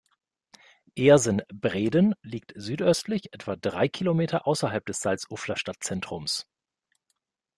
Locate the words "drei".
3.55-3.87